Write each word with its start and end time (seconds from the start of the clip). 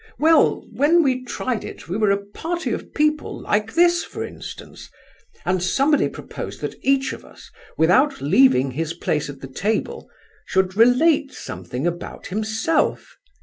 "Well, 0.17 0.65
when 0.73 1.03
we 1.03 1.23
tried 1.23 1.63
it 1.63 1.87
we 1.87 1.95
were 1.95 2.09
a 2.09 2.25
party 2.33 2.71
of 2.71 2.91
people, 2.95 3.39
like 3.39 3.75
this, 3.75 4.03
for 4.03 4.23
instance; 4.23 4.89
and 5.45 5.61
somebody 5.61 6.09
proposed 6.09 6.59
that 6.61 6.73
each 6.81 7.13
of 7.13 7.23
us, 7.23 7.51
without 7.77 8.19
leaving 8.19 8.71
his 8.71 8.95
place 8.95 9.29
at 9.29 9.41
the 9.41 9.47
table, 9.47 10.09
should 10.43 10.75
relate 10.75 11.31
something 11.33 11.85
about 11.85 12.25
himself. 12.25 13.15